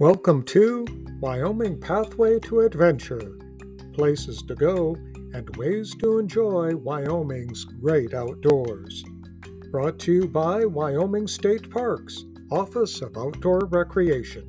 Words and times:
Welcome 0.00 0.44
to 0.44 0.86
Wyoming 1.20 1.78
Pathway 1.78 2.38
to 2.44 2.60
Adventure 2.60 3.36
places 3.92 4.40
to 4.44 4.54
go 4.54 4.96
and 5.34 5.54
ways 5.58 5.94
to 5.96 6.18
enjoy 6.18 6.74
Wyoming's 6.74 7.66
great 7.66 8.14
outdoors. 8.14 9.04
Brought 9.70 9.98
to 9.98 10.12
you 10.12 10.26
by 10.26 10.64
Wyoming 10.64 11.26
State 11.26 11.70
Parks, 11.70 12.24
Office 12.50 13.02
of 13.02 13.18
Outdoor 13.18 13.66
Recreation. 13.66 14.48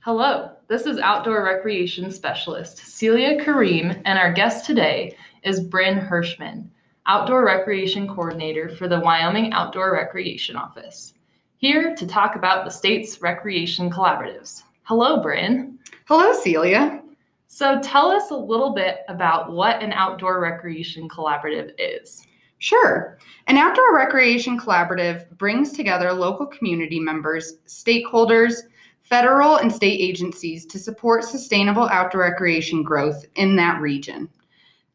Hello, 0.00 0.52
this 0.68 0.86
is 0.86 0.98
Outdoor 0.98 1.44
Recreation 1.44 2.10
Specialist 2.10 2.78
Celia 2.78 3.38
Kareem, 3.44 4.00
and 4.06 4.18
our 4.18 4.32
guest 4.32 4.64
today 4.64 5.14
is 5.42 5.60
Brynn 5.60 6.08
Hirschman, 6.08 6.70
Outdoor 7.08 7.44
Recreation 7.44 8.08
Coordinator 8.08 8.68
for 8.68 8.88
the 8.88 8.98
Wyoming 8.98 9.52
Outdoor 9.52 9.92
Recreation 9.92 10.56
Office, 10.56 11.14
here 11.58 11.94
to 11.94 12.06
talk 12.06 12.34
about 12.34 12.64
the 12.64 12.70
state's 12.70 13.22
recreation 13.22 13.88
collaboratives. 13.88 14.64
Hello, 14.82 15.22
Brynn. 15.22 15.76
Hello, 16.06 16.32
Celia. 16.32 17.02
So 17.46 17.80
tell 17.80 18.10
us 18.10 18.32
a 18.32 18.36
little 18.36 18.74
bit 18.74 18.98
about 19.08 19.52
what 19.52 19.82
an 19.82 19.92
outdoor 19.92 20.40
recreation 20.40 21.08
collaborative 21.08 21.70
is. 21.78 22.26
Sure. 22.58 23.18
An 23.46 23.56
outdoor 23.56 23.94
recreation 23.94 24.58
collaborative 24.58 25.30
brings 25.38 25.72
together 25.72 26.12
local 26.12 26.46
community 26.46 26.98
members, 26.98 27.58
stakeholders, 27.68 28.62
federal 29.02 29.58
and 29.58 29.72
state 29.72 30.00
agencies 30.00 30.66
to 30.66 30.78
support 30.78 31.22
sustainable 31.22 31.88
outdoor 31.88 32.22
recreation 32.22 32.82
growth 32.82 33.24
in 33.36 33.54
that 33.54 33.80
region. 33.80 34.28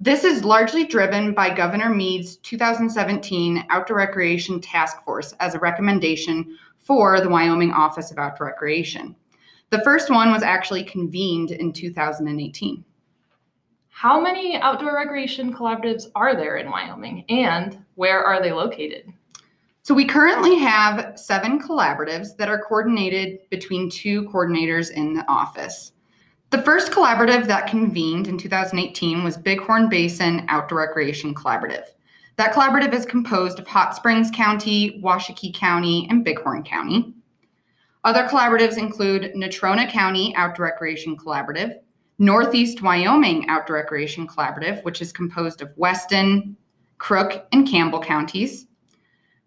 This 0.04 0.24
is 0.24 0.44
largely 0.44 0.84
driven 0.84 1.32
by 1.32 1.54
Governor 1.54 1.92
Mead's 1.92 2.38
2017 2.38 3.68
Outdoor 3.70 3.98
Recreation 3.98 4.60
Task 4.60 5.00
Force 5.04 5.36
as 5.40 5.54
a 5.54 5.60
recommendation 5.60 6.58
for 6.80 7.22
the 7.22 7.30
Wyoming 7.30 7.72
Office 7.72 8.10
of 8.10 8.18
Outdoor 8.18 8.48
Recreation. 8.48 9.16
The 9.70 9.82
first 9.82 10.10
one 10.10 10.32
was 10.32 10.42
actually 10.42 10.84
convened 10.86 11.52
in 11.52 11.72
2018. 11.72 12.84
How 13.90 14.20
many 14.20 14.58
outdoor 14.58 14.96
recreation 14.96 15.54
collaboratives 15.54 16.08
are 16.16 16.36
there 16.36 16.56
in 16.56 16.72
Wyoming 16.72 17.24
and 17.30 17.78
where 17.94 18.24
are 18.24 18.42
they 18.42 18.52
located? 18.52 19.14
So, 19.84 19.94
we 19.94 20.06
currently 20.06 20.58
have 20.58 21.14
seven 21.16 21.62
collaboratives 21.62 22.36
that 22.38 22.50
are 22.50 22.64
coordinated 22.64 23.48
between 23.52 23.88
two 23.88 24.24
coordinators 24.30 24.90
in 24.90 25.14
the 25.14 25.28
office. 25.28 25.92
The 26.52 26.62
first 26.64 26.92
collaborative 26.92 27.48
that 27.48 27.68
convened 27.68 28.28
in 28.28 28.38
2018 28.38 29.24
was 29.24 29.38
Bighorn 29.38 29.88
Basin 29.88 30.46
Outdoor 30.50 30.80
Recreation 30.80 31.34
Collaborative. 31.34 31.86
That 32.36 32.54
collaborative 32.54 32.94
is 32.94 33.06
composed 33.06 33.58
of 33.58 33.68
Hot 33.68 33.96
Springs 33.96 34.30
County, 34.32 35.02
Washakie 35.02 35.54
County, 35.54 36.08
and 36.10 36.26
Bighorn 36.26 36.64
County. 36.64 37.14
Other 38.04 38.28
collaboratives 38.28 38.78
include 38.78 39.34
Natrona 39.34 39.90
County 39.90 40.36
Outdoor 40.36 40.66
Recreation 40.66 41.16
Collaborative, 41.16 41.76
Northeast 42.20 42.82
Wyoming 42.82 43.48
Outdoor 43.48 43.78
Recreation 43.78 44.28
Collaborative, 44.28 44.84
which 44.84 45.02
is 45.02 45.14
composed 45.14 45.62
of 45.62 45.72
Weston, 45.78 46.58
Crook, 46.98 47.48
and 47.54 47.66
Campbell 47.66 48.02
counties, 48.02 48.68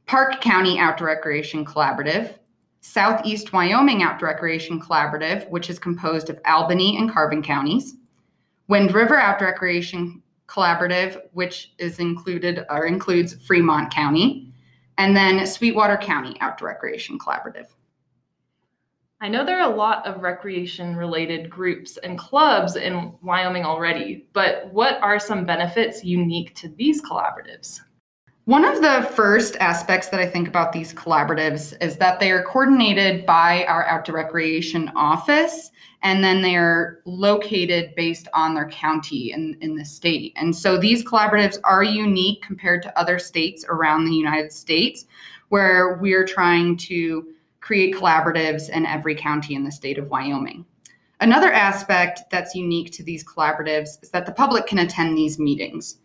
Park 0.06 0.40
County 0.40 0.78
Outdoor 0.78 1.08
Recreation 1.08 1.66
Collaborative, 1.66 2.38
Southeast 2.84 3.54
Wyoming 3.54 4.02
Outdoor 4.02 4.28
Recreation 4.28 4.78
Collaborative, 4.78 5.48
which 5.48 5.70
is 5.70 5.78
composed 5.78 6.28
of 6.28 6.38
Albany 6.44 6.98
and 6.98 7.10
Carbon 7.10 7.42
counties, 7.42 7.94
Wind 8.68 8.92
River 8.92 9.18
Outdoor 9.18 9.48
Recreation 9.48 10.22
Collaborative, 10.48 11.18
which 11.32 11.72
is 11.78 11.98
included 11.98 12.66
or 12.68 12.84
includes 12.84 13.42
Fremont 13.46 13.90
County, 13.90 14.52
and 14.98 15.16
then 15.16 15.46
Sweetwater 15.46 15.96
County 15.96 16.36
Outdoor 16.42 16.68
Recreation 16.68 17.18
Collaborative. 17.18 17.68
I 19.22 19.28
know 19.28 19.46
there 19.46 19.60
are 19.60 19.72
a 19.72 19.74
lot 19.74 20.06
of 20.06 20.20
recreation 20.20 20.94
related 20.94 21.48
groups 21.48 21.96
and 21.96 22.18
clubs 22.18 22.76
in 22.76 23.14
Wyoming 23.22 23.64
already, 23.64 24.28
but 24.34 24.70
what 24.74 25.00
are 25.00 25.18
some 25.18 25.46
benefits 25.46 26.04
unique 26.04 26.54
to 26.56 26.68
these 26.68 27.00
collaboratives? 27.00 27.80
One 28.46 28.66
of 28.66 28.82
the 28.82 29.10
first 29.14 29.56
aspects 29.56 30.10
that 30.10 30.20
I 30.20 30.26
think 30.26 30.48
about 30.48 30.70
these 30.70 30.92
collaboratives 30.92 31.74
is 31.80 31.96
that 31.96 32.20
they 32.20 32.30
are 32.30 32.42
coordinated 32.42 33.24
by 33.24 33.64
our 33.64 33.86
outdoor 33.86 34.16
recreation 34.16 34.92
office 34.94 35.70
and 36.02 36.22
then 36.22 36.42
they 36.42 36.54
are 36.54 37.00
located 37.06 37.94
based 37.94 38.28
on 38.34 38.54
their 38.54 38.68
county 38.68 39.32
in, 39.32 39.56
in 39.62 39.76
the 39.76 39.84
state. 39.86 40.34
And 40.36 40.54
so 40.54 40.76
these 40.76 41.02
collaboratives 41.02 41.56
are 41.64 41.82
unique 41.82 42.42
compared 42.42 42.82
to 42.82 42.98
other 42.98 43.18
states 43.18 43.64
around 43.66 44.04
the 44.04 44.14
United 44.14 44.52
States 44.52 45.06
where 45.48 45.94
we're 45.94 46.26
trying 46.26 46.76
to 46.76 47.26
create 47.60 47.94
collaboratives 47.94 48.68
in 48.68 48.84
every 48.84 49.14
county 49.14 49.54
in 49.54 49.64
the 49.64 49.72
state 49.72 49.96
of 49.96 50.10
Wyoming. 50.10 50.66
Another 51.20 51.50
aspect 51.50 52.20
that's 52.30 52.54
unique 52.54 52.92
to 52.92 53.02
these 53.02 53.24
collaboratives 53.24 54.02
is 54.02 54.10
that 54.10 54.26
the 54.26 54.32
public 54.32 54.66
can 54.66 54.80
attend 54.80 55.16
these 55.16 55.38
meetings. 55.38 55.96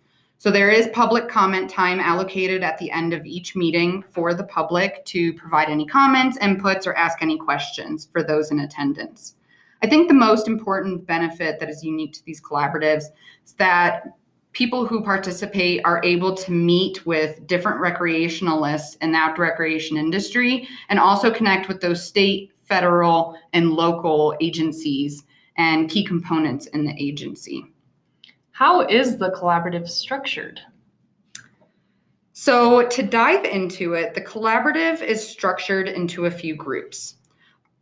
So 0.41 0.49
there 0.49 0.69
is 0.69 0.87
public 0.93 1.27
comment 1.27 1.69
time 1.69 1.99
allocated 1.99 2.63
at 2.63 2.77
the 2.77 2.89
end 2.91 3.13
of 3.13 3.25
each 3.25 3.57
meeting 3.57 4.01
for 4.09 4.33
the 4.33 4.45
public 4.45 5.03
to 5.07 5.33
provide 5.33 5.67
any 5.67 5.85
comments, 5.85 6.37
inputs, 6.37 6.87
or 6.87 6.95
ask 6.95 7.21
any 7.21 7.37
questions 7.37 8.07
for 8.09 8.23
those 8.23 8.49
in 8.49 8.61
attendance. 8.61 9.35
I 9.83 9.87
think 9.87 10.07
the 10.07 10.13
most 10.13 10.47
important 10.47 11.05
benefit 11.05 11.59
that 11.59 11.69
is 11.69 11.83
unique 11.83 12.13
to 12.13 12.23
these 12.23 12.39
collaboratives 12.39 13.03
is 13.45 13.53
that 13.57 14.13
people 14.53 14.85
who 14.87 15.03
participate 15.03 15.81
are 15.83 15.99
able 16.05 16.33
to 16.35 16.53
meet 16.53 17.05
with 17.05 17.45
different 17.45 17.81
recreationalists 17.81 18.95
in 19.01 19.11
the 19.11 19.17
outdoor 19.17 19.43
recreation 19.43 19.97
industry 19.97 20.69
and 20.87 20.99
also 20.99 21.29
connect 21.29 21.67
with 21.67 21.81
those 21.81 22.01
state, 22.01 22.53
federal, 22.63 23.37
and 23.51 23.73
local 23.73 24.33
agencies 24.39 25.25
and 25.57 25.89
key 25.89 26.05
components 26.05 26.67
in 26.67 26.85
the 26.85 26.95
agency. 26.97 27.65
How 28.59 28.81
is 28.81 29.17
the 29.17 29.29
collaborative 29.29 29.87
structured? 29.87 30.59
So, 32.33 32.89
to 32.89 33.01
dive 33.01 33.45
into 33.45 33.93
it, 33.93 34.13
the 34.13 34.21
collaborative 34.21 35.01
is 35.01 35.25
structured 35.25 35.87
into 35.87 36.25
a 36.25 36.31
few 36.31 36.57
groups. 36.57 37.15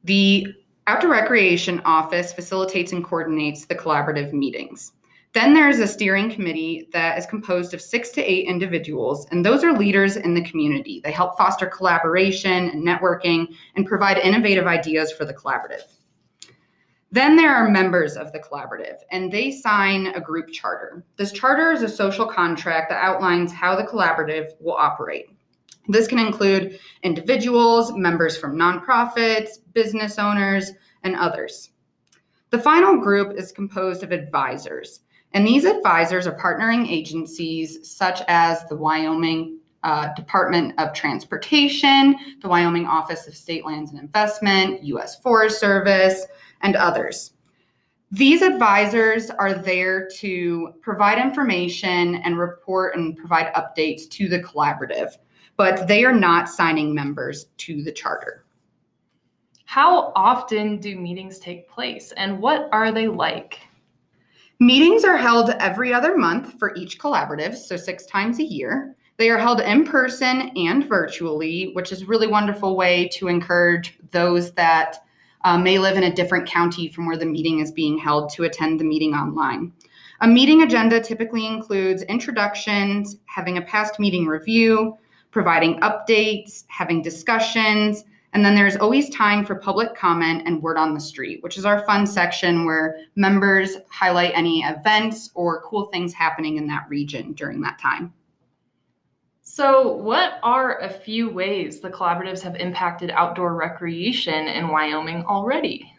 The 0.03 0.53
Outdoor 0.85 1.09
Recreation 1.09 1.81
Office 1.83 2.31
facilitates 2.31 2.91
and 2.91 3.03
coordinates 3.03 3.65
the 3.65 3.73
collaborative 3.73 4.33
meetings. 4.33 4.91
Then 5.33 5.55
there's 5.55 5.79
a 5.79 5.87
steering 5.87 6.29
committee 6.29 6.89
that 6.93 7.17
is 7.17 7.25
composed 7.25 7.73
of 7.73 7.81
six 7.81 8.09
to 8.11 8.21
eight 8.21 8.45
individuals, 8.45 9.25
and 9.31 9.43
those 9.43 9.63
are 9.63 9.75
leaders 9.75 10.15
in 10.15 10.35
the 10.35 10.47
community. 10.47 11.01
They 11.03 11.11
help 11.11 11.39
foster 11.39 11.65
collaboration 11.65 12.69
and 12.69 12.85
networking 12.85 13.47
and 13.75 13.87
provide 13.87 14.19
innovative 14.19 14.67
ideas 14.67 15.11
for 15.11 15.25
the 15.25 15.33
collaborative. 15.33 15.85
Then 17.11 17.37
there 17.37 17.55
are 17.55 17.69
members 17.69 18.17
of 18.17 18.33
the 18.33 18.39
collaborative, 18.39 18.97
and 19.11 19.31
they 19.31 19.51
sign 19.51 20.07
a 20.07 20.19
group 20.19 20.49
charter. 20.51 21.05
This 21.15 21.31
charter 21.31 21.71
is 21.71 21.81
a 21.81 21.89
social 21.89 22.25
contract 22.25 22.89
that 22.89 23.01
outlines 23.01 23.53
how 23.53 23.75
the 23.75 23.85
collaborative 23.85 24.49
will 24.59 24.75
operate. 24.75 25.27
This 25.87 26.07
can 26.07 26.19
include 26.19 26.79
individuals, 27.03 27.93
members 27.93 28.35
from 28.35 28.57
nonprofits, 28.57 29.51
business 29.73 30.19
owners, 30.19 30.71
and 31.03 31.15
others. 31.15 31.71
The 32.49 32.59
final 32.59 32.97
group 32.97 33.37
is 33.37 33.53
composed 33.53 34.03
of 34.03 34.11
advisors, 34.11 34.99
and 35.33 35.47
these 35.47 35.63
advisors 35.63 36.27
are 36.27 36.37
partnering 36.37 36.89
agencies 36.89 37.89
such 37.89 38.21
as 38.27 38.65
the 38.65 38.75
Wyoming 38.75 39.56
uh, 39.87 40.13
Department 40.15 40.73
of 40.77 40.93
Transportation, 40.93 42.13
the 42.41 42.49
Wyoming 42.49 42.85
Office 42.85 43.25
of 43.25 43.33
State 43.33 43.65
Lands 43.65 43.91
and 43.91 44.01
Investment, 44.01 44.83
U.S. 44.83 45.21
Forest 45.21 45.61
Service, 45.61 46.25
and 46.61 46.75
others. 46.75 47.31
These 48.11 48.41
advisors 48.41 49.29
are 49.29 49.53
there 49.53 50.09
to 50.17 50.73
provide 50.81 51.19
information 51.19 52.15
and 52.15 52.37
report 52.37 52.97
and 52.97 53.15
provide 53.15 53.53
updates 53.53 54.09
to 54.09 54.27
the 54.27 54.39
collaborative, 54.41 55.13
but 55.55 55.87
they 55.87 56.03
are 56.03 56.13
not 56.13 56.49
signing 56.49 56.93
members 56.93 57.45
to 57.57 57.81
the 57.81 57.91
charter. 57.91 58.43
How 59.63 60.11
often 60.17 60.81
do 60.81 60.97
meetings 60.97 61.39
take 61.39 61.69
place 61.69 62.11
and 62.17 62.39
what 62.39 62.67
are 62.73 62.91
they 62.91 63.07
like? 63.07 63.61
Meetings 64.59 65.05
are 65.05 65.17
held 65.17 65.51
every 65.59 65.93
other 65.93 66.17
month 66.17 66.59
for 66.59 66.75
each 66.75 66.99
collaborative, 66.99 67.55
so 67.55 67.77
six 67.77 68.05
times 68.05 68.39
a 68.39 68.43
year. 68.43 68.96
They 69.17 69.31
are 69.31 69.39
held 69.39 69.61
in 69.61 69.83
person 69.83 70.51
and 70.55 70.87
virtually, 70.87 71.71
which 71.73 71.91
is 71.91 72.03
a 72.03 72.05
really 72.05 72.27
wonderful 72.27 72.75
way 72.75 73.09
to 73.13 73.27
encourage 73.27 73.97
those 74.11 74.53
that 74.53 74.97
uh, 75.43 75.57
may 75.57 75.79
live 75.79 75.97
in 75.97 76.03
a 76.03 76.13
different 76.13 76.47
county 76.47 76.87
from 76.87 77.07
where 77.07 77.17
the 77.17 77.25
meeting 77.25 77.59
is 77.59 77.71
being 77.71 77.97
held 77.97 78.29
to 78.33 78.43
attend 78.43 78.79
the 78.79 78.83
meeting 78.83 79.13
online. 79.13 79.73
A 80.21 80.27
meeting 80.27 80.61
agenda 80.61 80.99
typically 80.99 81.47
includes 81.47 82.03
introductions, 82.03 83.17
having 83.25 83.57
a 83.57 83.61
past 83.61 83.99
meeting 83.99 84.27
review, 84.27 84.97
providing 85.31 85.79
updates, 85.81 86.63
having 86.67 87.01
discussions, 87.01 88.03
and 88.33 88.45
then 88.45 88.53
there's 88.53 88.75
always 88.75 89.09
time 89.09 89.45
for 89.45 89.55
public 89.55 89.95
comment 89.95 90.43
and 90.45 90.61
word 90.61 90.77
on 90.77 90.93
the 90.93 90.99
street, 90.99 91.41
which 91.41 91.57
is 91.57 91.65
our 91.65 91.83
fun 91.85 92.05
section 92.05 92.65
where 92.65 92.99
members 93.15 93.77
highlight 93.89 94.31
any 94.35 94.61
events 94.61 95.31
or 95.33 95.61
cool 95.61 95.85
things 95.87 96.13
happening 96.13 96.57
in 96.57 96.67
that 96.67 96.85
region 96.87 97.33
during 97.33 97.61
that 97.61 97.79
time. 97.79 98.13
So, 99.57 99.91
what 99.91 100.33
are 100.43 100.79
a 100.81 100.87
few 100.87 101.31
ways 101.31 101.79
the 101.79 101.89
collaboratives 101.89 102.41
have 102.41 102.55
impacted 102.57 103.09
outdoor 103.09 103.55
recreation 103.55 104.47
in 104.47 104.67
Wyoming 104.67 105.25
already? 105.25 105.91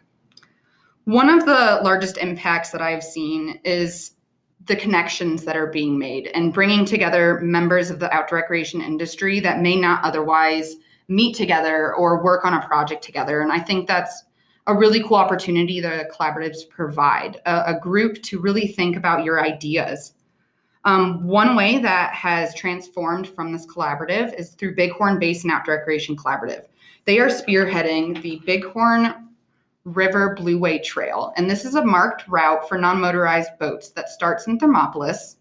One 1.07 1.29
of 1.29 1.45
the 1.45 1.81
largest 1.83 2.19
impacts 2.19 2.71
that 2.71 2.81
I've 2.81 3.03
seen 3.03 3.59
is 3.65 4.13
the 4.67 4.77
connections 4.77 5.45
that 5.45 5.57
are 5.57 5.67
being 5.67 5.99
made 5.99 6.29
and 6.37 6.55
bringing 6.55 6.85
together 6.85 7.41
members 7.41 7.91
of 7.91 7.99
the 7.99 8.09
outdoor 8.15 8.39
recreation 8.39 8.81
industry 8.81 9.41
that 9.41 9.61
may 9.61 9.75
not 9.75 10.05
otherwise 10.05 10.77
meet 11.09 11.35
together 11.35 11.97
or 11.97 12.23
work 12.23 12.45
on 12.45 12.55
a 12.55 12.65
project 12.65 13.03
together. 13.03 13.41
And 13.41 13.51
I 13.51 13.59
think 13.59 13.89
that's 13.89 14.23
a 14.69 14.75
really 14.77 15.03
cool 15.03 15.17
opportunity 15.17 15.81
that 15.81 16.13
collaboratives 16.13 16.59
provide 16.69 17.41
a, 17.45 17.75
a 17.75 17.81
group 17.81 18.23
to 18.23 18.39
really 18.39 18.69
think 18.69 18.95
about 18.95 19.25
your 19.25 19.45
ideas. 19.45 20.13
Um, 20.85 21.27
one 21.27 21.57
way 21.57 21.79
that 21.79 22.15
has 22.15 22.55
transformed 22.55 23.29
from 23.29 23.53
this 23.53 23.67
collaborative 23.67 24.35
is 24.39 24.51
through 24.51 24.77
Bighorn 24.77 25.19
Basin 25.19 25.51
Outdoor 25.51 25.77
Recreation 25.77 26.17
Collaborative. 26.17 26.67
They 27.05 27.19
are 27.19 27.29
spearheading 27.29 28.23
the 28.23 28.41
Bighorn 28.47 29.29
River 29.85 30.37
Blueway 30.39 30.83
Trail, 30.83 31.33
and 31.37 31.51
this 31.51 31.65
is 31.65 31.75
a 31.75 31.85
marked 31.85 32.29
route 32.29 32.69
for 32.69 32.79
non 32.79 33.01
motorized 33.01 33.59
boats 33.59 33.91
that 33.91 34.09
starts 34.09 34.47
in 34.47 34.59
Thermopolis 34.59 35.37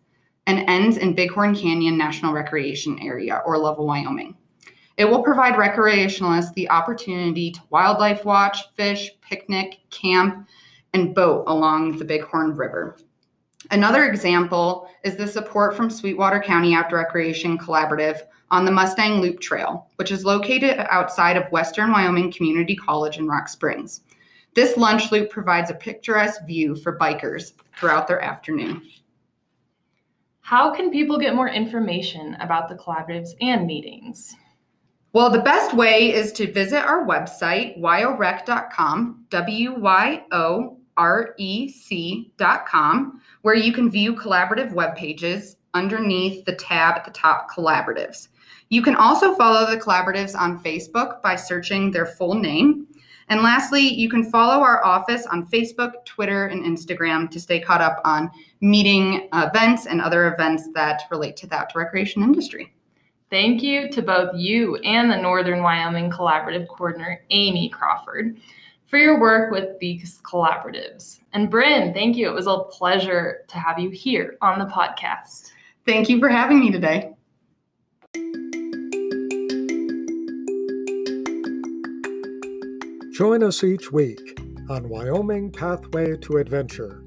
and 0.48 0.68
ends 0.70 0.98
in 0.98 1.14
Bighorn 1.14 1.54
Canyon 1.56 1.98
National 1.98 2.34
Recreation 2.34 2.98
Area 3.00 3.42
or 3.46 3.58
Lovell, 3.58 3.86
Wyoming. 3.86 4.36
It 4.96 5.06
will 5.06 5.22
provide 5.22 5.54
recreationalists 5.54 6.54
the 6.56 6.70
opportunity 6.70 7.52
to 7.52 7.60
wildlife 7.70 8.26
watch, 8.26 8.74
fish, 8.74 9.12
picnic, 9.22 9.82
camp, 9.92 10.48
and 10.94 11.14
boat 11.14 11.44
along 11.48 12.00
the 12.00 12.06
Bighorn 12.06 12.56
River. 12.56 12.98
Another 13.72 14.06
example 14.06 14.90
is 15.04 15.16
the 15.16 15.28
support 15.28 15.76
from 15.76 15.90
Sweetwater 15.90 16.40
County 16.40 16.74
Outdoor 16.74 17.00
Recreation 17.00 17.58
Collaborative 17.58 18.22
on 18.52 18.66
the 18.66 18.72
Mustang 18.72 19.20
Loop 19.20 19.40
Trail, 19.40 19.88
which 19.96 20.12
is 20.12 20.24
located 20.24 20.86
outside 20.90 21.36
of 21.36 21.52
Western 21.52 21.92
Wyoming 21.92 22.32
Community 22.32 22.76
College 22.76 23.18
in 23.18 23.28
Rock 23.28 23.50
Springs. 23.50 24.02
This 24.54 24.78
lunch 24.78 25.12
loop 25.12 25.30
provides 25.30 25.70
a 25.70 25.76
picturesque 25.76 26.46
view 26.46 26.76
for 26.76 26.98
bikers 26.98 27.54
throughout 27.78 28.08
their 28.08 28.22
afternoon. 28.22 28.82
How 30.42 30.74
can 30.74 30.90
people 30.90 31.20
get 31.20 31.36
more 31.36 31.50
information 31.50 32.36
about 32.36 32.70
the 32.70 32.76
collaboratives 32.76 33.32
and 33.42 33.68
meetings? 33.68 34.34
Well, 35.12 35.30
the 35.30 35.40
best 35.40 35.74
way 35.74 36.14
is 36.14 36.32
to 36.34 36.52
visit 36.52 36.86
our 36.86 37.06
website, 37.06 37.80
wyorec.com, 37.80 39.26
W 39.30 39.80
Y 39.80 40.24
O 40.32 40.78
R 40.98 41.36
E 41.38 41.70
C.com, 41.70 43.22
where 43.44 43.56
you 43.56 43.72
can 43.72 43.90
view 43.90 44.16
collaborative 44.16 44.74
web 44.74 44.96
pages 44.96 45.58
underneath 45.74 46.44
the 46.46 46.56
tab 46.56 46.96
at 46.96 47.06
the 47.06 47.12
top 47.12 47.50
Collaboratives. 47.52 48.30
You 48.70 48.82
can 48.82 48.96
also 48.96 49.36
follow 49.36 49.70
the 49.70 49.80
collaboratives 49.80 50.38
on 50.38 50.62
Facebook 50.62 51.22
by 51.22 51.36
searching 51.36 51.92
their 51.92 52.06
full 52.06 52.34
name. 52.34 52.88
And 53.30 53.42
lastly, 53.42 53.82
you 53.82 54.10
can 54.10 54.30
follow 54.32 54.64
our 54.64 54.84
office 54.86 55.26
on 55.26 55.48
Facebook, 55.48 56.06
Twitter, 56.06 56.48
and 56.48 56.64
Instagram 56.64 57.30
to 57.32 57.40
stay 57.40 57.60
caught 57.60 57.82
up 57.82 58.02
on 58.06 58.32
meeting 58.62 59.28
events 59.34 59.86
and 59.86 60.02
other 60.02 60.34
events 60.34 60.70
that 60.74 61.04
relate 61.12 61.36
to 61.38 61.48
the 61.48 61.56
outdoor 61.56 61.84
recreation 61.84 62.24
industry. 62.24 62.74
Thank 63.30 63.62
you 63.62 63.90
to 63.90 64.02
both 64.02 64.34
you 64.36 64.78
and 64.78 65.12
the 65.12 65.18
Northern 65.18 65.62
Wyoming 65.62 66.10
Collaborative 66.10 66.68
Coordinator, 66.70 67.26
Amy 67.30 67.68
Crawford, 67.68 68.38
for 68.88 68.98
your 68.98 69.20
work 69.20 69.52
with 69.52 69.78
these 69.80 70.20
collaboratives. 70.24 71.20
And 71.34 71.52
Brynn, 71.52 71.94
thank 71.94 72.16
you. 72.16 72.30
It 72.30 72.34
was 72.34 72.48
a 72.48 72.60
pleasure 72.72 73.46
to 73.50 73.58
have 73.58 73.78
you 73.78 73.90
here 73.90 74.38
on 74.42 74.60
the 74.60 74.66
podcast. 74.66 75.52
Thank 75.86 76.10
you 76.10 76.20
for 76.20 76.30
having 76.30 76.60
me 76.60 76.72
today. 76.72 77.14
Join 83.14 83.44
us 83.44 83.64
each 83.64 83.92
week 83.92 84.40
on 84.70 84.90
Wyoming 84.90 85.52
Pathway 85.52 86.18
to 86.18 86.38
Adventure. 86.38 87.04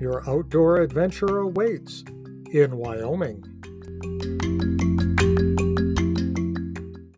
Your 0.00 0.28
outdoor 0.28 0.78
adventure 0.78 1.38
awaits 1.40 2.04
in 2.52 2.76
Wyoming. 2.76 3.51